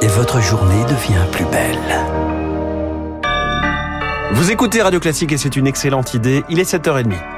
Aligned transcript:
Et 0.00 0.06
votre 0.06 0.40
journée 0.40 0.84
devient 0.84 1.26
plus 1.32 1.44
belle. 1.46 1.78
Vous 4.32 4.52
écoutez 4.52 4.80
Radio 4.80 5.00
Classique 5.00 5.32
et 5.32 5.38
c'est 5.38 5.56
une 5.56 5.66
excellente 5.66 6.14
idée. 6.14 6.44
Il 6.48 6.60
est 6.60 6.70
7h30. 6.70 7.31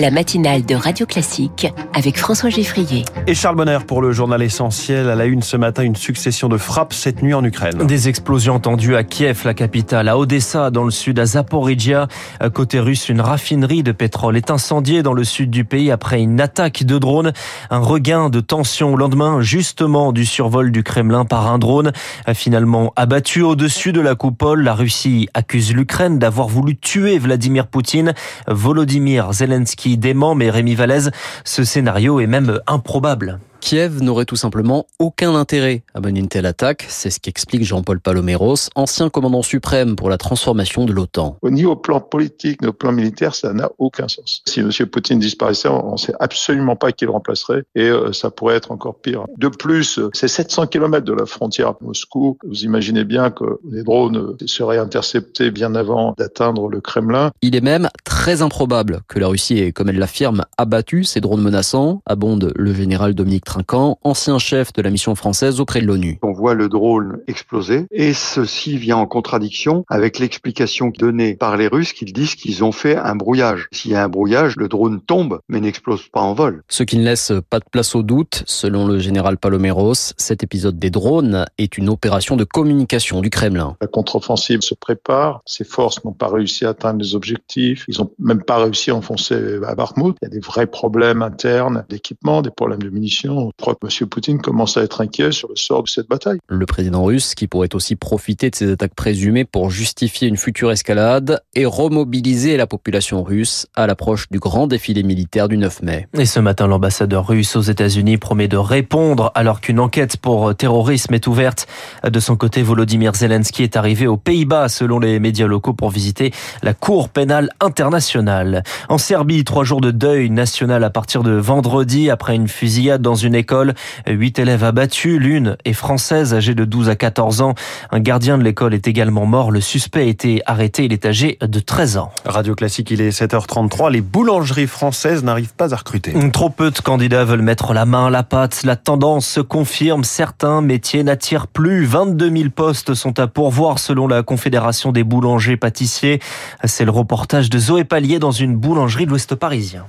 La 0.00 0.10
matinale 0.10 0.64
de 0.64 0.74
Radio 0.74 1.04
Classique 1.04 1.70
avec 1.92 2.16
François 2.16 2.48
Geffrier. 2.48 3.04
Et 3.26 3.34
Charles 3.34 3.56
Bonner 3.56 3.80
pour 3.86 4.00
le 4.00 4.12
journal 4.12 4.42
essentiel. 4.42 5.10
À 5.10 5.14
la 5.14 5.26
une 5.26 5.42
ce 5.42 5.58
matin, 5.58 5.82
une 5.82 5.94
succession 5.94 6.48
de 6.48 6.56
frappes 6.56 6.94
cette 6.94 7.22
nuit 7.22 7.34
en 7.34 7.44
Ukraine. 7.44 7.86
Des 7.86 8.08
explosions 8.08 8.54
entendues 8.54 8.96
à 8.96 9.04
Kiev, 9.04 9.42
la 9.44 9.52
capitale, 9.52 10.08
à 10.08 10.16
Odessa, 10.16 10.70
dans 10.70 10.84
le 10.84 10.90
sud, 10.90 11.18
à 11.18 11.26
Zaporizhia. 11.26 12.08
Côté 12.54 12.80
russe, 12.80 13.10
une 13.10 13.20
raffinerie 13.20 13.82
de 13.82 13.92
pétrole 13.92 14.38
est 14.38 14.50
incendiée 14.50 15.02
dans 15.02 15.12
le 15.12 15.22
sud 15.22 15.50
du 15.50 15.66
pays 15.66 15.90
après 15.90 16.22
une 16.22 16.40
attaque 16.40 16.84
de 16.84 16.96
drone. 16.96 17.34
Un 17.68 17.80
regain 17.80 18.30
de 18.30 18.40
tension 18.40 18.94
au 18.94 18.96
lendemain, 18.96 19.42
justement, 19.42 20.12
du 20.12 20.24
survol 20.24 20.72
du 20.72 20.82
Kremlin 20.82 21.26
par 21.26 21.52
un 21.52 21.58
drone. 21.58 21.92
Finalement 22.32 22.94
abattu 22.96 23.42
au-dessus 23.42 23.92
de 23.92 24.00
la 24.00 24.14
coupole, 24.14 24.62
la 24.62 24.72
Russie 24.72 25.28
accuse 25.34 25.74
l'Ukraine 25.74 26.18
d'avoir 26.18 26.48
voulu 26.48 26.78
tuer 26.78 27.18
Vladimir 27.18 27.66
Poutine. 27.66 28.14
Volodymyr 28.48 29.34
Zelensky 29.34 29.89
mais 30.34 30.50
Rémi 30.50 30.74
Vallès, 30.74 31.10
ce 31.44 31.64
scénario 31.64 32.20
est 32.20 32.26
même 32.26 32.60
improbable. 32.66 33.38
Kiev 33.60 34.02
n'aurait 34.02 34.24
tout 34.24 34.36
simplement 34.36 34.86
aucun 34.98 35.34
intérêt 35.34 35.82
à 35.94 36.00
mener 36.00 36.20
une 36.20 36.28
telle 36.28 36.46
attaque. 36.46 36.86
C'est 36.88 37.10
ce 37.10 37.20
qu'explique 37.20 37.64
Jean-Paul 37.64 38.00
Paloméros, 38.00 38.70
ancien 38.74 39.10
commandant 39.10 39.42
suprême 39.42 39.96
pour 39.96 40.10
la 40.10 40.18
transformation 40.18 40.86
de 40.86 40.92
l'OTAN. 40.92 41.36
Au 41.42 41.50
niveau 41.50 41.76
plan 41.76 42.00
politique, 42.00 42.64
au 42.66 42.72
plan 42.72 42.92
militaire, 42.92 43.34
ça 43.34 43.52
n'a 43.52 43.70
aucun 43.78 44.08
sens. 44.08 44.42
Si 44.48 44.60
M. 44.60 44.70
Poutine 44.86 45.18
disparaissait, 45.18 45.68
on 45.68 45.92
ne 45.92 45.96
sait 45.96 46.14
absolument 46.20 46.76
pas 46.76 46.92
qui 46.92 47.04
le 47.04 47.10
remplacerait 47.10 47.64
et 47.74 47.88
euh, 47.88 48.12
ça 48.12 48.30
pourrait 48.30 48.56
être 48.56 48.72
encore 48.72 48.96
pire. 48.96 49.26
De 49.36 49.48
plus, 49.48 50.00
c'est 50.14 50.28
700 50.28 50.66
km 50.66 51.04
de 51.04 51.12
la 51.12 51.26
frontière 51.26 51.74
Moscou. 51.80 52.38
Vous 52.44 52.64
imaginez 52.64 53.04
bien 53.04 53.30
que 53.30 53.44
les 53.70 53.82
drones 53.82 54.36
seraient 54.46 54.78
interceptés 54.78 55.50
bien 55.50 55.74
avant 55.74 56.14
d'atteindre 56.18 56.68
le 56.68 56.80
Kremlin. 56.80 57.30
Il 57.42 57.54
est 57.54 57.60
même 57.60 57.88
très 58.04 58.42
improbable 58.42 59.02
que 59.08 59.18
la 59.18 59.28
Russie 59.28 59.58
ait, 59.58 59.72
comme 59.72 59.88
elle 59.88 59.98
l'affirme, 59.98 60.44
abattu 60.56 61.04
ces 61.04 61.20
drones 61.20 61.42
menaçants, 61.42 62.02
abonde 62.06 62.52
le 62.56 62.74
général 62.74 63.14
Dominique 63.14 63.44
Trinquant, 63.50 63.98
ancien 64.04 64.38
chef 64.38 64.72
de 64.74 64.80
la 64.80 64.90
mission 64.90 65.16
française 65.16 65.58
auprès 65.58 65.80
de 65.80 65.86
l'ONU. 65.86 66.20
On 66.22 66.30
voit 66.30 66.54
le 66.54 66.68
drone 66.68 67.18
exploser 67.26 67.86
et 67.90 68.14
ceci 68.14 68.78
vient 68.78 68.98
en 68.98 69.06
contradiction 69.06 69.84
avec 69.88 70.20
l'explication 70.20 70.92
donnée 70.96 71.34
par 71.34 71.56
les 71.56 71.66
Russes 71.66 71.92
qu'ils 71.92 72.12
disent 72.12 72.36
qu'ils 72.36 72.62
ont 72.62 72.70
fait 72.70 72.94
un 72.94 73.16
brouillage. 73.16 73.66
S'il 73.72 73.90
y 73.90 73.96
a 73.96 74.04
un 74.04 74.08
brouillage, 74.08 74.54
le 74.54 74.68
drone 74.68 75.00
tombe 75.00 75.40
mais 75.48 75.58
n'explose 75.58 76.06
pas 76.12 76.20
en 76.20 76.32
vol. 76.32 76.62
Ce 76.68 76.84
qui 76.84 76.96
ne 76.96 77.02
laisse 77.02 77.32
pas 77.50 77.58
de 77.58 77.64
place 77.68 77.96
au 77.96 78.04
doute, 78.04 78.44
selon 78.46 78.86
le 78.86 79.00
général 79.00 79.36
Paloméros, 79.36 80.14
cet 80.16 80.44
épisode 80.44 80.78
des 80.78 80.90
drones 80.90 81.44
est 81.58 81.76
une 81.76 81.88
opération 81.88 82.36
de 82.36 82.44
communication 82.44 83.20
du 83.20 83.30
Kremlin. 83.30 83.76
La 83.80 83.88
contre-offensive 83.88 84.60
se 84.60 84.74
prépare, 84.74 85.42
ces 85.44 85.64
forces 85.64 86.04
n'ont 86.04 86.12
pas 86.12 86.28
réussi 86.28 86.66
à 86.66 86.68
atteindre 86.68 87.02
les 87.02 87.16
objectifs, 87.16 87.84
ils 87.88 87.98
n'ont 87.98 88.12
même 88.20 88.44
pas 88.44 88.62
réussi 88.62 88.92
à 88.92 88.94
enfoncer 88.94 89.58
à 89.66 89.74
Bakhmut. 89.74 90.14
Il 90.22 90.26
y 90.26 90.26
a 90.26 90.30
des 90.30 90.38
vrais 90.38 90.68
problèmes 90.68 91.22
internes 91.22 91.84
d'équipement, 91.88 92.42
des 92.42 92.50
problèmes 92.50 92.82
de 92.82 92.90
munitions. 92.90 93.39
Je 93.58 93.62
crois 93.62 93.74
que 93.74 93.86
M. 93.86 94.08
Poutine 94.08 94.40
commence 94.40 94.76
à 94.76 94.82
être 94.82 95.00
inquiet 95.00 95.32
sur 95.32 95.48
le 95.48 95.56
sort 95.56 95.82
de 95.82 95.88
cette 95.88 96.08
bataille. 96.08 96.38
Le 96.48 96.66
président 96.66 97.04
russe, 97.04 97.34
qui 97.34 97.46
pourrait 97.46 97.74
aussi 97.74 97.96
profiter 97.96 98.50
de 98.50 98.56
ces 98.56 98.70
attaques 98.70 98.94
présumées 98.94 99.44
pour 99.44 99.70
justifier 99.70 100.28
une 100.28 100.36
future 100.36 100.70
escalade 100.70 101.40
et 101.54 101.64
remobiliser 101.64 102.56
la 102.56 102.66
population 102.66 103.22
russe 103.22 103.66
à 103.74 103.86
l'approche 103.86 104.28
du 104.30 104.38
grand 104.38 104.66
défilé 104.66 105.02
militaire 105.02 105.48
du 105.48 105.56
9 105.56 105.82
mai. 105.82 106.08
Et 106.14 106.26
ce 106.26 106.40
matin, 106.40 106.66
l'ambassadeur 106.66 107.26
russe 107.26 107.56
aux 107.56 107.62
États-Unis 107.62 108.18
promet 108.18 108.48
de 108.48 108.56
répondre 108.56 109.32
alors 109.34 109.60
qu'une 109.60 109.80
enquête 109.80 110.16
pour 110.16 110.54
terrorisme 110.54 111.14
est 111.14 111.26
ouverte. 111.26 111.66
De 112.04 112.20
son 112.20 112.36
côté, 112.36 112.62
Volodymyr 112.62 113.14
Zelensky 113.14 113.62
est 113.62 113.76
arrivé 113.76 114.06
aux 114.06 114.16
Pays-Bas, 114.16 114.68
selon 114.68 114.98
les 114.98 115.18
médias 115.18 115.46
locaux, 115.46 115.72
pour 115.72 115.90
visiter 115.90 116.32
la 116.62 116.74
Cour 116.74 117.08
pénale 117.08 117.50
internationale. 117.60 118.62
En 118.88 118.98
Serbie, 118.98 119.44
trois 119.44 119.64
jours 119.64 119.80
de 119.80 119.90
deuil 119.90 120.30
national 120.30 120.84
à 120.84 120.90
partir 120.90 121.22
de 121.22 121.32
vendredi 121.32 122.10
après 122.10 122.34
une 122.34 122.48
fusillade 122.48 123.02
dans 123.02 123.14
une 123.14 123.29
école. 123.34 123.74
Huit 124.06 124.38
élèves 124.38 124.64
abattus, 124.64 125.18
l'une 125.18 125.56
est 125.64 125.72
française, 125.72 126.34
âgée 126.34 126.54
de 126.54 126.64
12 126.64 126.88
à 126.88 126.96
14 126.96 127.40
ans. 127.40 127.54
Un 127.90 128.00
gardien 128.00 128.38
de 128.38 128.44
l'école 128.44 128.74
est 128.74 128.88
également 128.88 129.26
mort. 129.26 129.50
Le 129.50 129.60
suspect 129.60 130.00
a 130.00 130.04
été 130.04 130.42
arrêté, 130.46 130.84
il 130.84 130.92
est 130.92 131.06
âgé 131.06 131.38
de 131.40 131.60
13 131.60 131.96
ans. 131.96 132.10
Radio 132.24 132.54
Classique, 132.54 132.90
il 132.90 133.00
est 133.00 133.10
7h33. 133.10 133.90
Les 133.90 134.00
boulangeries 134.00 134.66
françaises 134.66 135.22
n'arrivent 135.24 135.54
pas 135.54 135.74
à 135.74 135.76
recruter. 135.76 136.14
Trop 136.32 136.50
peu 136.50 136.70
de 136.70 136.78
candidats 136.78 137.24
veulent 137.24 137.42
mettre 137.42 137.72
la 137.72 137.86
main 137.86 138.06
à 138.06 138.10
la 138.10 138.22
pâte. 138.22 138.62
La 138.64 138.76
tendance 138.76 139.26
se 139.26 139.40
confirme. 139.40 140.04
Certains 140.04 140.60
métiers 140.62 141.02
n'attirent 141.02 141.46
plus. 141.46 141.84
22 141.84 142.30
000 142.30 142.50
postes 142.50 142.94
sont 142.94 143.18
à 143.18 143.26
pourvoir 143.26 143.78
selon 143.78 144.06
la 144.06 144.22
Confédération 144.22 144.92
des 144.92 145.04
boulangers 145.04 145.56
pâtissiers. 145.56 146.20
C'est 146.64 146.84
le 146.84 146.90
reportage 146.90 147.50
de 147.50 147.58
Zoé 147.58 147.84
Pallier 147.84 148.18
dans 148.18 148.30
une 148.30 148.56
boulangerie 148.56 149.06
de 149.06 149.10
l'Ouest 149.10 149.34
parisien. 149.34 149.86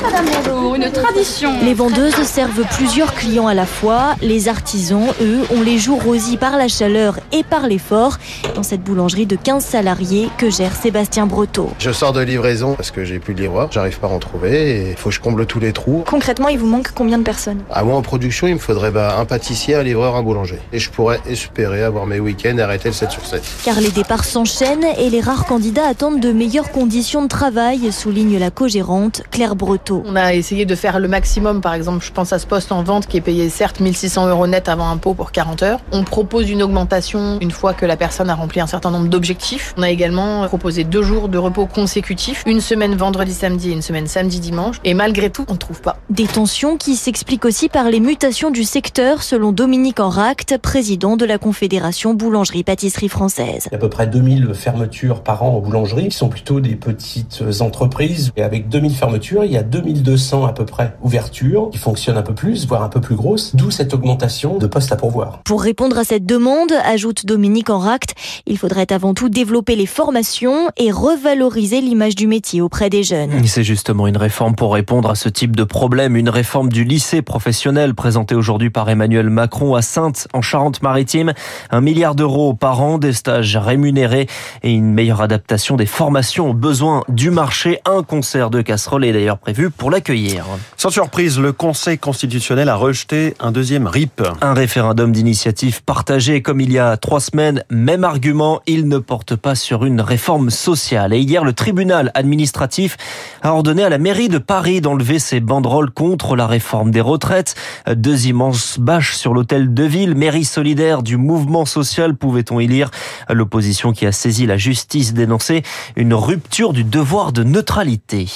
Madame 0.00 0.26
Bonjour, 0.44 0.74
une 0.74 0.90
tradition. 0.90 1.50
Les 1.62 1.74
vendeuses 1.74 2.14
servent 2.22 2.64
plusieurs 2.76 3.14
clients 3.14 3.46
à 3.46 3.54
la 3.54 3.66
fois. 3.66 4.14
Les 4.22 4.48
artisans, 4.48 5.08
eux, 5.20 5.40
ont 5.54 5.62
les 5.62 5.78
joues 5.78 5.96
rosies 5.96 6.36
par 6.36 6.56
la 6.56 6.68
chaleur 6.68 7.18
et 7.32 7.42
par 7.42 7.66
l'effort. 7.66 8.18
Dans 8.54 8.62
cette 8.62 8.82
boulangerie 8.82 9.26
de 9.26 9.36
15 9.36 9.64
salariés 9.64 10.28
que 10.38 10.50
gère 10.50 10.74
Sébastien 10.74 11.26
Breteau. 11.26 11.70
Je 11.78 11.90
sors 11.90 12.12
de 12.12 12.20
livraison 12.20 12.74
parce 12.74 12.90
que 12.90 13.04
j'ai 13.04 13.18
plus 13.18 13.34
de 13.34 13.42
livreur, 13.42 13.70
j'arrive 13.70 13.98
pas 13.98 14.06
à 14.06 14.10
en 14.10 14.18
trouver 14.18 14.90
il 14.90 14.96
faut 14.96 15.10
que 15.10 15.14
je 15.14 15.20
comble 15.20 15.46
tous 15.46 15.60
les 15.60 15.72
trous. 15.72 16.04
Concrètement, 16.06 16.48
il 16.48 16.58
vous 16.58 16.66
manque 16.66 16.92
combien 16.94 17.18
de 17.18 17.22
personnes? 17.22 17.62
À 17.70 17.84
moi 17.84 17.96
en 17.96 18.02
production, 18.02 18.46
il 18.46 18.54
me 18.54 18.58
faudrait 18.58 18.90
bah, 18.90 19.16
un 19.18 19.24
pâtissier, 19.24 19.74
un 19.74 19.82
livreur, 19.82 20.16
un 20.16 20.22
boulanger. 20.22 20.58
Et 20.72 20.78
je 20.78 20.90
pourrais 20.90 21.20
espérer 21.28 21.82
avoir 21.82 22.06
mes 22.06 22.20
week-ends 22.20 22.56
et 22.56 22.62
arrêter 22.62 22.88
le 22.88 22.94
7 22.94 23.10
sur 23.10 23.24
7. 23.24 23.42
Car 23.64 23.80
les 23.80 23.90
départs 23.90 24.24
s'enchaînent 24.24 24.86
et 24.98 25.10
les 25.10 25.20
rares 25.20 25.46
candidats 25.46 25.86
attendent 25.86 26.20
de 26.20 26.32
meilleures 26.32 26.72
conditions 26.72 27.22
de 27.22 27.28
travail, 27.28 27.92
souligne 27.92 28.38
la 28.38 28.50
co-gérante 28.50 29.22
Claire 29.30 29.56
Breteau. 29.56 29.91
On 30.06 30.16
a 30.16 30.34
essayé 30.34 30.64
de 30.64 30.74
faire 30.74 30.98
le 30.98 31.08
maximum, 31.08 31.60
par 31.60 31.74
exemple, 31.74 32.04
je 32.04 32.12
pense 32.12 32.32
à 32.32 32.38
ce 32.38 32.46
poste 32.46 32.72
en 32.72 32.82
vente 32.82 33.06
qui 33.06 33.16
est 33.16 33.20
payé 33.20 33.48
certes 33.48 33.80
1600 33.80 34.28
euros 34.28 34.46
net 34.46 34.68
avant 34.68 34.88
impôt 34.88 35.14
pour 35.14 35.32
40 35.32 35.62
heures. 35.62 35.80
On 35.92 36.04
propose 36.04 36.50
une 36.50 36.62
augmentation 36.62 37.38
une 37.40 37.50
fois 37.50 37.74
que 37.74 37.86
la 37.86 37.96
personne 37.96 38.30
a 38.30 38.34
rempli 38.34 38.60
un 38.60 38.66
certain 38.66 38.90
nombre 38.90 39.08
d'objectifs. 39.08 39.74
On 39.76 39.82
a 39.82 39.90
également 39.90 40.46
proposé 40.46 40.84
deux 40.84 41.02
jours 41.02 41.28
de 41.28 41.38
repos 41.38 41.66
consécutifs, 41.66 42.42
une 42.46 42.60
semaine 42.60 42.94
vendredi 42.94 43.34
samedi 43.34 43.70
et 43.70 43.72
une 43.72 43.82
semaine 43.82 44.06
samedi 44.06 44.40
dimanche. 44.40 44.76
Et 44.84 44.94
malgré 44.94 45.30
tout, 45.30 45.44
on 45.48 45.54
ne 45.54 45.58
trouve 45.58 45.80
pas. 45.80 45.98
Des 46.10 46.26
tensions 46.26 46.76
qui 46.76 46.96
s'expliquent 46.96 47.44
aussi 47.44 47.68
par 47.68 47.90
les 47.90 48.00
mutations 48.00 48.50
du 48.50 48.64
secteur, 48.64 49.22
selon 49.22 49.52
Dominique 49.52 50.00
Enract, 50.00 50.58
président 50.58 51.16
de 51.16 51.24
la 51.24 51.38
Confédération 51.38 52.14
boulangerie-pâtisserie 52.14 53.08
française. 53.08 53.66
Il 53.66 53.72
y 53.72 53.74
a 53.74 53.78
à 53.78 53.80
peu 53.80 53.88
près 53.88 54.06
2000 54.06 54.54
fermetures 54.54 55.22
par 55.22 55.42
an 55.42 55.56
en 55.56 55.60
boulangerie, 55.60 56.08
qui 56.08 56.16
sont 56.16 56.28
plutôt 56.28 56.60
des 56.60 56.76
petites 56.76 57.42
entreprises. 57.60 58.32
Et 58.36 58.42
avec 58.42 58.68
2000 58.68 58.94
fermetures, 58.94 59.44
il 59.44 59.52
y 59.52 59.56
a 59.56 59.62
2200 59.72 60.44
à 60.44 60.52
peu 60.52 60.66
près 60.66 60.96
ouvertures 61.02 61.70
qui 61.70 61.78
fonctionnent 61.78 62.18
un 62.18 62.22
peu 62.22 62.34
plus, 62.34 62.66
voire 62.66 62.82
un 62.82 62.88
peu 62.88 63.00
plus 63.00 63.16
grosses, 63.16 63.56
d'où 63.56 63.70
cette 63.70 63.94
augmentation 63.94 64.58
de 64.58 64.66
postes 64.66 64.92
à 64.92 64.96
pourvoir. 64.96 65.40
Pour 65.44 65.62
répondre 65.62 65.98
à 65.98 66.04
cette 66.04 66.26
demande, 66.26 66.72
ajoute 66.84 67.24
Dominique 67.24 67.70
Enract, 67.70 68.14
il 68.46 68.58
faudrait 68.58 68.92
avant 68.92 69.14
tout 69.14 69.28
développer 69.28 69.74
les 69.74 69.86
formations 69.86 70.68
et 70.76 70.90
revaloriser 70.90 71.80
l'image 71.80 72.14
du 72.14 72.26
métier 72.26 72.60
auprès 72.60 72.90
des 72.90 73.02
jeunes. 73.02 73.44
C'est 73.46 73.64
justement 73.64 74.06
une 74.06 74.16
réforme 74.16 74.54
pour 74.54 74.74
répondre 74.74 75.10
à 75.10 75.14
ce 75.14 75.28
type 75.28 75.56
de 75.56 75.64
problème, 75.64 76.16
une 76.16 76.28
réforme 76.28 76.70
du 76.70 76.84
lycée 76.84 77.22
professionnel 77.22 77.94
présentée 77.94 78.34
aujourd'hui 78.34 78.70
par 78.70 78.88
Emmanuel 78.88 79.30
Macron 79.30 79.74
à 79.74 79.82
Sainte 79.82 80.28
en 80.32 80.42
Charente-Maritime. 80.42 81.32
Un 81.70 81.80
milliard 81.80 82.14
d'euros 82.14 82.54
par 82.54 82.82
an, 82.82 82.98
des 82.98 83.12
stages 83.12 83.56
rémunérés 83.56 84.26
et 84.62 84.72
une 84.72 84.92
meilleure 84.92 85.20
adaptation 85.20 85.76
des 85.76 85.86
formations 85.86 86.50
aux 86.50 86.54
besoins 86.54 87.04
du 87.08 87.30
marché. 87.30 87.80
Un 87.84 88.02
concert 88.02 88.50
de 88.50 88.62
casseroles 88.62 89.04
est 89.04 89.12
d'ailleurs 89.12 89.38
prévu 89.38 89.61
pour 89.70 89.90
l'accueillir. 89.90 90.44
Sans 90.76 90.90
surprise, 90.90 91.38
le 91.38 91.52
Conseil 91.52 91.98
constitutionnel 91.98 92.68
a 92.68 92.76
rejeté 92.76 93.34
un 93.40 93.52
deuxième 93.52 93.86
RIP. 93.86 94.22
Un 94.40 94.54
référendum 94.54 95.12
d'initiative 95.12 95.82
partagé 95.82 96.42
comme 96.42 96.60
il 96.60 96.72
y 96.72 96.78
a 96.78 96.96
trois 96.96 97.20
semaines. 97.20 97.62
Même 97.70 98.04
argument, 98.04 98.60
il 98.66 98.88
ne 98.88 98.98
porte 98.98 99.36
pas 99.36 99.54
sur 99.54 99.84
une 99.84 100.00
réforme 100.00 100.50
sociale. 100.50 101.12
Et 101.12 101.20
hier, 101.20 101.44
le 101.44 101.52
tribunal 101.52 102.10
administratif 102.14 102.96
a 103.42 103.52
ordonné 103.52 103.84
à 103.84 103.88
la 103.88 103.98
mairie 103.98 104.28
de 104.28 104.38
Paris 104.38 104.80
d'enlever 104.80 105.18
ses 105.18 105.40
banderoles 105.40 105.90
contre 105.90 106.36
la 106.36 106.46
réforme 106.46 106.90
des 106.90 107.00
retraites. 107.00 107.54
Deux 107.90 108.26
immenses 108.26 108.78
bâches 108.78 109.14
sur 109.14 109.34
l'hôtel 109.34 109.72
de 109.72 109.84
ville, 109.84 110.14
mairie 110.14 110.44
solidaire 110.44 111.02
du 111.02 111.16
mouvement 111.16 111.64
social, 111.64 112.14
pouvait-on 112.14 112.60
y 112.60 112.66
lire. 112.66 112.90
L'opposition 113.28 113.92
qui 113.92 114.06
a 114.06 114.12
saisi 114.12 114.46
la 114.46 114.56
justice 114.56 115.14
dénonçait 115.14 115.62
une 115.96 116.14
rupture 116.14 116.72
du 116.72 116.84
devoir 116.84 117.32
de 117.32 117.44
neutralité. 117.44 118.26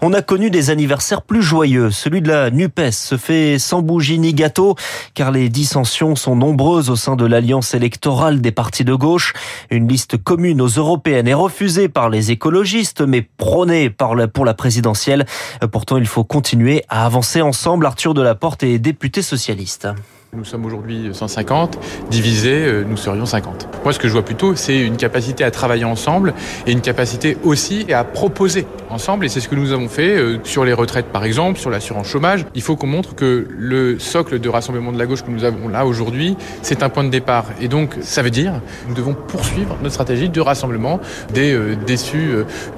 On 0.00 0.12
a 0.12 0.22
connu 0.22 0.50
des 0.50 0.70
anniversaires 0.72 1.22
plus 1.22 1.42
joyeux. 1.42 1.92
Celui 1.92 2.20
de 2.20 2.28
la 2.28 2.50
NUPES 2.50 2.90
se 2.90 3.16
fait 3.16 3.60
sans 3.60 3.82
bougie 3.82 4.18
ni 4.18 4.34
gâteau, 4.34 4.74
car 5.14 5.30
les 5.30 5.48
dissensions 5.48 6.16
sont 6.16 6.34
nombreuses 6.34 6.90
au 6.90 6.96
sein 6.96 7.14
de 7.14 7.24
l'alliance 7.24 7.74
électorale 7.74 8.40
des 8.40 8.50
partis 8.50 8.84
de 8.84 8.94
gauche. 8.94 9.34
Une 9.70 9.86
liste 9.86 10.16
commune 10.16 10.60
aux 10.60 10.66
européennes 10.66 11.28
est 11.28 11.34
refusée 11.34 11.88
par 11.88 12.10
les 12.10 12.32
écologistes, 12.32 13.02
mais 13.02 13.22
prônée 13.22 13.90
pour 13.90 14.44
la 14.44 14.54
présidentielle. 14.54 15.26
Pourtant, 15.70 15.96
il 15.96 16.06
faut 16.06 16.24
continuer 16.24 16.84
à 16.88 17.06
avancer 17.06 17.40
ensemble. 17.42 17.86
Arthur 17.86 18.14
Delaporte 18.14 18.64
est 18.64 18.78
député 18.78 19.22
socialiste. 19.22 19.88
Nous 20.34 20.46
sommes 20.46 20.64
aujourd'hui 20.64 21.10
150, 21.12 21.78
divisés, 22.10 22.64
euh, 22.64 22.84
nous 22.88 22.96
serions 22.96 23.26
50. 23.26 23.68
Moi, 23.84 23.92
ce 23.92 23.98
que 23.98 24.08
je 24.08 24.14
vois 24.14 24.24
plutôt, 24.24 24.56
c'est 24.56 24.80
une 24.80 24.96
capacité 24.96 25.44
à 25.44 25.50
travailler 25.50 25.84
ensemble 25.84 26.32
et 26.66 26.72
une 26.72 26.80
capacité 26.80 27.36
aussi 27.44 27.92
à 27.92 28.02
proposer 28.02 28.66
ensemble. 28.88 29.26
Et 29.26 29.28
c'est 29.28 29.40
ce 29.40 29.48
que 29.50 29.54
nous 29.54 29.72
avons 29.72 29.90
fait 29.90 30.16
euh, 30.16 30.38
sur 30.42 30.64
les 30.64 30.72
retraites, 30.72 31.12
par 31.12 31.24
exemple, 31.24 31.58
sur 31.58 31.68
l'assurance 31.68 32.06
chômage. 32.06 32.46
Il 32.54 32.62
faut 32.62 32.76
qu'on 32.76 32.86
montre 32.86 33.14
que 33.14 33.46
le 33.50 33.98
socle 33.98 34.38
de 34.38 34.48
rassemblement 34.48 34.90
de 34.90 34.98
la 34.98 35.04
gauche 35.04 35.22
que 35.22 35.30
nous 35.30 35.44
avons 35.44 35.68
là 35.68 35.84
aujourd'hui, 35.84 36.34
c'est 36.62 36.82
un 36.82 36.88
point 36.88 37.04
de 37.04 37.10
départ. 37.10 37.44
Et 37.60 37.68
donc, 37.68 37.98
ça 38.00 38.22
veut 38.22 38.30
dire 38.30 38.54
nous 38.88 38.94
devons 38.94 39.12
poursuivre 39.12 39.76
notre 39.82 39.92
stratégie 39.92 40.30
de 40.30 40.40
rassemblement 40.40 40.98
des 41.34 41.52
euh, 41.52 41.76
déçus, 41.86 42.30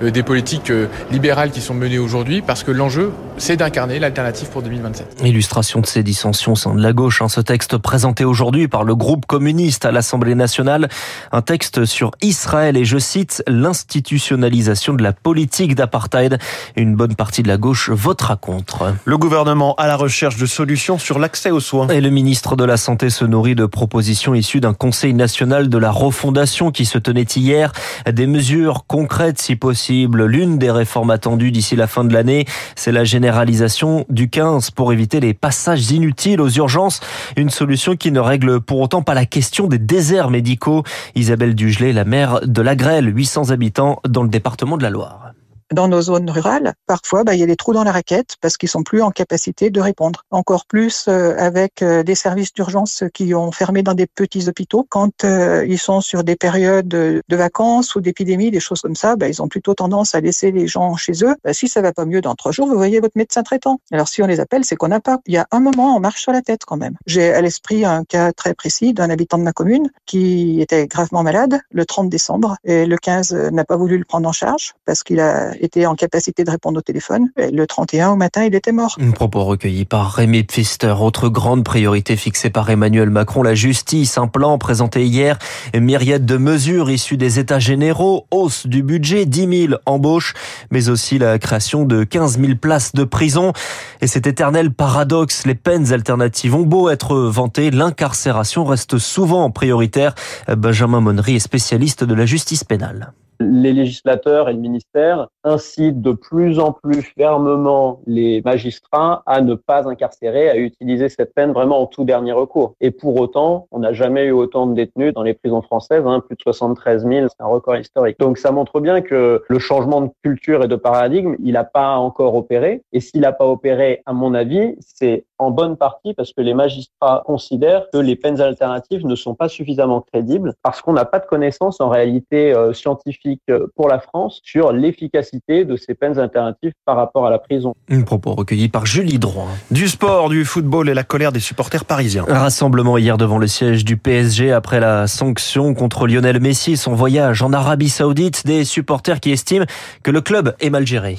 des 0.03 0.25
politiques 0.25 0.73
libérales 1.13 1.53
qui 1.53 1.61
sont 1.61 1.75
menées 1.75 1.99
aujourd'hui, 2.01 2.43
parce 2.43 2.65
que 2.65 2.73
l'enjeu, 2.73 3.13
c'est 3.39 3.57
d'incarner 3.57 4.01
l'alternative 4.01 4.49
pour 4.49 4.63
2027. 4.63 5.21
Illustration 5.25 5.81
de 5.81 5.87
ces 5.87 6.03
dissensions 6.03 6.55
au 6.55 6.57
sein 6.57 6.75
de 6.75 6.83
la 6.83 6.93
gauche. 6.93 7.23
Hein, 7.23 7.29
texte 7.45 7.79
présenté 7.79 8.25
aujourd'hui 8.25 8.67
par 8.67 8.83
le 8.83 8.97
groupe 8.97 9.27
communiste 9.27 9.85
à 9.85 9.93
l'Assemblée 9.93 10.35
nationale, 10.35 10.89
un 11.31 11.43
texte 11.43 11.85
sur 11.85 12.11
Israël 12.23 12.77
et 12.77 12.85
je 12.85 12.99
cite 12.99 13.43
l'institutionnalisation 13.47 14.95
de 14.95 15.03
la 15.03 15.13
politique 15.13 15.75
d'apartheid. 15.75 16.39
Une 16.77 16.97
bonne 16.97 17.15
partie 17.15 17.43
de 17.43 17.49
la 17.49 17.57
gauche 17.57 17.91
votera 17.91 18.37
contre. 18.37 18.95
Le 19.05 19.19
gouvernement 19.19 19.75
à 19.77 19.87
la 19.87 19.97
recherche 19.97 20.37
de 20.37 20.47
solutions 20.47 20.99
sur 20.99 21.19
l'accès 21.19 21.51
aux 21.51 21.61
soins. 21.61 21.89
Et 21.89 22.01
le 22.01 22.11
ministre 22.11 22.57
de 22.57 22.65
la 22.65 22.77
Santé 22.77 23.11
se 23.11 23.25
nourrit 23.25 23.55
de 23.55 23.67
propositions 23.67 24.35
issues 24.35 24.61
d'un 24.61 24.75
Conseil 24.75 25.15
national 25.15 25.69
de 25.69 25.79
la 25.79 25.91
refondation 25.91 26.71
qui 26.71 26.85
se 26.85 26.99
tenait 26.99 27.23
hier. 27.23 27.73
Des 28.11 28.27
mesures 28.27 28.87
concrètes 28.87 29.41
si 29.41 29.57
possible. 29.57 30.25
L'une 30.25 30.59
des 30.59 30.71
réformes 30.71 31.11
attendues 31.11 31.53
d'ici 31.53 31.77
la 31.77 31.87
fin 31.87 32.05
de 32.05 32.13
l'année, 32.13 32.47
c'est 32.75 32.93
la 32.93 33.05
généralisation 33.05 34.05
du 34.09 34.29
15 34.29 34.71
pour 34.71 34.93
éviter 34.93 35.21
les 35.21 35.35
passages 35.35 35.91
inutiles 35.91 36.41
aux 36.41 36.51
urgences. 36.51 37.01
Une 37.37 37.51
solution 37.51 37.97
qui 37.97 38.13
ne 38.13 38.21
règle 38.21 38.61
pour 38.61 38.81
autant 38.81 39.03
pas 39.03 39.15
la 39.15 39.27
question 39.27 39.67
des 39.67 39.79
déserts 39.79 40.31
médicaux. 40.31 40.83
Isabelle 41.15 41.55
Dugelet, 41.55 41.93
la 41.93 42.05
maire 42.05 42.41
de 42.47 42.63
La 42.63 42.77
Grêle, 42.77 43.15
800 43.15 43.51
habitants 43.51 44.01
dans 44.09 44.23
le 44.23 44.29
département 44.29 44.77
de 44.77 44.83
la 44.83 44.91
Loire 44.91 45.34
dans 45.73 45.89
nos 45.89 46.03
zones 46.03 46.31
rurales, 46.31 46.75
parfois, 46.87 47.25
bah, 47.25 47.35
il 47.35 47.41
y 47.41 47.43
a 47.43 47.47
des 47.47 47.57
trous 47.57 47.73
dans 47.73 47.85
la 47.85 47.93
raquette 47.93 48.37
parce 48.41 48.57
qu'ils 48.57 48.69
sont 48.69 48.83
plus 48.83 49.03
en 49.03 49.11
capacité 49.11 49.71
de 49.71 49.81
répondre. 49.81 50.25
Encore 50.31 50.67
plus 50.67 51.07
euh, 51.09 51.35
avec 51.39 51.83
euh, 51.83 52.03
des 52.03 52.15
services 52.15 52.53
d'urgence 52.53 53.05
qui 53.13 53.35
ont 53.35 53.53
fermé 53.53 53.83
dans 53.83 53.95
des 53.95 54.07
petits 54.07 54.49
hôpitaux. 54.49 54.87
Quand 54.89 55.25
euh, 55.25 55.65
ils 55.67 55.79
sont 55.79 56.01
sur 56.01 56.25
des 56.25 56.37
périodes 56.37 56.89
de, 56.89 57.23
vacances 57.31 57.95
ou 57.95 58.01
d'épidémie, 58.01 58.51
des 58.51 58.61
choses 58.61 58.81
comme 58.81 58.95
ça, 58.95 59.17
bah, 59.17 59.29
ils 59.29 59.43
ont 59.43 59.49
plutôt 59.49 59.75
tendance 59.75 60.15
à 60.15 60.21
laisser 60.21 60.53
les 60.53 60.67
gens 60.67 60.97
chez 60.97 61.13
eux. 61.25 61.35
Bah, 61.45 61.53
si 61.53 61.69
ça 61.69 61.81
va 61.81 61.93
pas 61.93 62.05
mieux 62.05 62.21
dans 62.21 62.35
trois 62.35 62.53
jours, 62.53 62.69
vous 62.69 62.77
voyez 62.77 63.01
votre 63.01 63.17
médecin 63.17 63.43
traitant. 63.43 63.81
Alors 63.93 64.09
si 64.09 64.23
on 64.23 64.27
les 64.27 64.41
appelle, 64.41 64.65
c'est 64.65 64.77
qu'on 64.77 64.89
n'a 64.89 65.01
pas. 65.01 65.19
Il 65.27 65.35
y 65.35 65.39
a 65.39 65.47
un 65.51 65.61
moment, 65.61 65.97
on 65.97 66.01
marche 66.01 66.23
sur 66.23 66.33
la 66.33 66.43
tête 66.43 66.65
quand 66.65 66.77
même. 66.77 66.97
J'ai 67.07 67.33
à 67.33 67.41
l'esprit 67.41 67.85
un 67.85 68.05
cas 68.05 68.33
très 68.33 68.55
précis 68.55 68.95
d'un 68.95 69.11
habitant 69.11 69.39
de 69.39 69.43
ma 69.43 69.53
commune 69.53 69.91
qui 70.07 70.61
était 70.61 70.87
gravement 70.87 71.23
malade 71.23 71.61
le 71.71 71.85
30 71.85 72.09
décembre 72.09 72.57
et 72.65 72.87
le 72.87 72.97
15 72.97 73.33
n'a 73.53 73.65
pas 73.65 73.77
voulu 73.77 73.99
le 73.99 74.05
prendre 74.05 74.29
en 74.29 74.33
charge 74.33 74.75
parce 74.85 75.03
qu'il 75.03 75.21
a 75.21 75.54
était 75.61 75.87
en 75.87 75.95
capacité 75.95 76.45
de 76.45 76.51
répondre 76.51 76.79
au 76.79 76.83
téléphone. 76.83 77.31
le 77.37 77.67
31 77.67 78.11
au 78.11 78.17
matin, 78.17 78.45
il 78.45 78.55
était 78.55 78.73
mort. 78.73 78.97
Un 79.01 79.11
propos 79.11 79.45
recueilli 79.45 79.85
par 79.85 80.13
Rémi 80.13 80.45
Pfister. 80.45 80.95
Autre 81.01 81.29
grande 81.29 81.65
priorité 81.65 82.17
fixée 82.17 82.51
par 82.51 82.69
Emmanuel 82.71 83.11
Macron, 83.11 83.43
la 83.43 83.55
justice. 83.55 84.19
Un 84.19 84.27
plan 84.27 84.59
présenté 84.59 85.05
hier. 85.05 85.39
Myriade 85.75 86.25
de 86.27 86.37
mesures 86.37 86.91
issues 86.91 87.17
des 87.17 87.39
États 87.39 87.59
généraux. 87.59 88.27
Hausse 88.31 88.67
du 88.67 88.83
budget, 88.83 89.27
10 89.27 89.67
000 89.69 89.81
embauches, 89.87 90.35
mais 90.71 90.89
aussi 90.89 91.19
la 91.19 91.39
création 91.39 91.85
de 91.85 92.05
15 92.05 92.39
000 92.39 92.55
places 92.57 92.93
de 92.93 93.05
prison. 93.05 93.53
Et 94.01 94.07
cet 94.07 94.27
éternel 94.27 94.73
paradoxe, 94.73 95.47
les 95.47 95.55
peines 95.55 95.93
alternatives 95.93 96.55
ont 96.55 96.63
beau 96.63 96.89
être 96.89 97.17
vantées, 97.17 97.71
l'incarcération 97.71 98.65
reste 98.65 98.99
souvent 98.99 99.51
prioritaire. 99.51 100.15
Benjamin 100.49 101.01
Monnery 101.01 101.37
est 101.37 101.41
spécialiste 101.41 102.05
de 102.05 102.15
la 102.15 102.27
justice 102.27 102.65
pénale 102.65 103.13
les 103.41 103.73
législateurs 103.73 104.49
et 104.49 104.53
le 104.53 104.59
ministère 104.59 105.29
incitent 105.45 106.01
de 106.01 106.13
plus 106.13 106.59
en 106.59 106.73
plus 106.73 107.03
fermement 107.03 108.01
les 108.07 108.43
magistrats 108.43 109.23
à 109.27 109.41
ne 109.41 109.55
pas 109.55 109.89
incarcérer, 109.89 110.49
à 110.49 110.57
utiliser 110.57 111.09
cette 111.09 111.35
peine 111.35 111.53
vraiment 111.53 111.83
en 111.83 111.87
tout 111.87 112.05
dernier 112.05 112.33
recours. 112.33 112.75
Et 112.81 112.91
pour 112.91 113.19
autant, 113.21 113.67
on 113.71 113.81
n'a 113.81 113.93
jamais 113.93 114.25
eu 114.27 114.33
autant 114.33 114.67
de 114.67 114.75
détenus 114.75 115.13
dans 115.13 115.23
les 115.23 115.35
prisons 115.35 115.63
françaises, 115.63 116.05
hein, 116.07 116.21
plus 116.21 116.37
de 116.37 116.43
73 116.43 117.07
000, 117.07 117.27
c'est 117.29 117.43
un 117.43 117.47
record 117.47 117.77
historique. 117.77 118.19
Donc 118.19 118.39
ça 118.39 118.51
montre 118.53 118.81
bien 118.81 119.01
que 119.01 119.43
le 119.47 119.59
changement 119.59 120.01
de 120.03 120.11
culture 120.23 120.65
et 120.65 120.69
de 120.69 120.77
paradigme, 120.77 121.37
il 121.43 121.53
n'a 121.53 121.65
pas 121.65 121.97
encore 121.97 122.35
opéré. 122.35 122.83
Et 122.93 123.01
s'il 123.01 123.21
n'a 123.21 123.33
pas 123.33 123.47
opéré, 123.47 124.03
à 124.07 124.13
mon 124.13 124.35
avis, 124.35 124.77
c'est 124.81 125.25
en 125.39 125.51
bonne 125.51 125.77
partie 125.77 126.15
parce 126.15 126.33
que 126.33 126.41
les 126.41 126.55
magistrats 126.55 127.23
considèrent 127.27 127.89
que 127.93 127.99
les 127.99 128.17
peines 128.17 128.41
alternatives 128.41 129.05
ne 129.05 129.15
sont 129.17 129.35
pas 129.35 129.49
suffisamment 129.49 130.01
crédibles 130.01 130.55
parce 130.63 130.81
qu'on 130.81 130.93
n'a 130.93 131.05
pas 131.05 131.19
de 131.19 131.27
connaissances 131.27 131.81
en 131.81 131.89
réalité 131.89 132.55
euh, 132.55 132.73
scientifiques 132.73 133.24
euh, 133.49 133.67
pour 133.75 133.89
la 133.89 133.99
France 133.99 134.41
sur 134.45 134.73
l'efficacité 134.73 135.65
de 135.65 135.77
ces 135.77 135.95
peines 135.95 136.19
alternatives 136.19 136.73
par 136.85 136.97
rapport 136.97 137.27
à 137.27 137.31
la 137.31 137.39
prison. 137.39 137.75
Un 137.91 138.03
propos 138.03 138.35
recueilli 138.35 138.69
par 138.69 138.87
Julie 138.87 139.19
Droit. 139.19 139.49
Du 139.71 139.89
sport, 139.89 140.29
du 140.29 140.45
football 140.45 140.89
et 140.89 140.95
la 140.95 141.05
colère 141.05 141.33
des 141.33 141.41
supporters 141.41 141.85
parisiens. 141.85 142.25
Un 142.29 142.39
rassemblement 142.39 142.99
hier 142.99 143.17
devant 143.17 143.39
le 143.39 143.47
siège 143.47 143.85
du 143.85 143.97
PSG 143.97 144.53
après 144.53 144.81
la 144.81 145.07
sanction 145.07 145.75
contre 145.75 146.07
Lionel 146.07 146.41
Messi 146.41 146.73
et 146.73 146.77
son 146.77 146.95
voyage 146.95 147.43
en 147.43 147.53
Arabie 147.53 147.89
Saoudite. 147.89 148.47
Des 148.47 148.65
supporters 148.65 149.21
qui 149.21 149.33
estiment 149.33 149.65
que 150.03 150.11
le 150.11 150.21
club 150.21 150.55
est 150.61 150.71
mal 150.71 150.87
géré. 150.87 151.19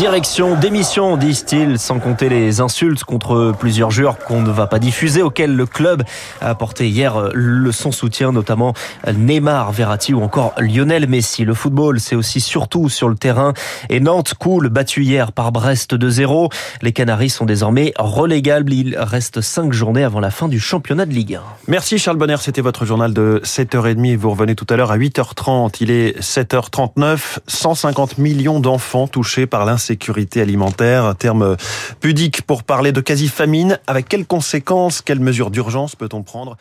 Direction 0.00 0.58
démission, 0.58 1.18
disent-ils, 1.18 1.78
sans 1.78 1.98
compter 1.98 2.30
les 2.30 2.62
insultes 2.62 3.04
contre 3.04 3.52
plusieurs 3.58 3.90
joueurs 3.90 4.16
qu'on 4.18 4.40
ne 4.40 4.50
va 4.50 4.66
pas 4.66 4.78
diffuser, 4.78 5.20
auxquels 5.20 5.54
le 5.54 5.66
club 5.66 6.04
a 6.40 6.48
apporté 6.48 6.88
hier 6.88 7.28
le 7.34 7.70
son 7.70 7.92
soutien, 7.92 8.32
notamment 8.32 8.72
Neymar, 9.06 9.72
Verratti 9.72 10.14
ou 10.14 10.22
encore 10.22 10.54
Lionel 10.56 11.06
Messi. 11.06 11.44
Le 11.44 11.52
football, 11.52 12.00
c'est 12.00 12.16
aussi 12.16 12.40
surtout 12.40 12.88
sur 12.88 13.10
le 13.10 13.14
terrain. 13.14 13.52
Et 13.90 14.00
Nantes 14.00 14.32
coule, 14.32 14.70
battu 14.70 15.04
hier 15.04 15.32
par 15.32 15.52
Brest 15.52 15.94
2-0. 15.94 16.50
Les 16.80 16.92
Canaries 16.92 17.28
sont 17.28 17.44
désormais 17.44 17.92
relégables. 17.98 18.72
Il 18.72 18.96
reste 18.96 19.42
5 19.42 19.70
journées 19.74 20.04
avant 20.04 20.20
la 20.20 20.30
fin 20.30 20.48
du 20.48 20.60
championnat 20.60 21.04
de 21.04 21.12
Ligue 21.12 21.34
1. 21.34 21.42
Merci 21.68 21.98
Charles 21.98 22.16
Bonner, 22.16 22.38
c'était 22.40 22.62
votre 22.62 22.86
journal 22.86 23.12
de 23.12 23.42
7h30. 23.44 24.16
Vous 24.16 24.30
revenez 24.30 24.54
tout 24.54 24.66
à 24.70 24.76
l'heure 24.76 24.92
à 24.92 24.96
8h30. 24.96 25.74
Il 25.82 25.90
est 25.90 26.18
7h39. 26.20 27.40
150 27.46 28.16
millions 28.16 28.60
d'enfants 28.60 29.06
touchés 29.06 29.44
par 29.44 29.66
l'insécurité 29.66 29.89
sécurité 29.90 30.40
alimentaire, 30.40 31.04
un 31.04 31.14
terme 31.14 31.56
pudique 31.98 32.42
pour 32.42 32.62
parler 32.62 32.92
de 32.92 33.00
quasi-famine. 33.00 33.80
Avec 33.88 34.08
quelles 34.08 34.24
conséquences, 34.24 35.02
quelles 35.02 35.18
mesures 35.18 35.50
d'urgence 35.50 35.96
peut-on 35.96 36.22
prendre? 36.22 36.56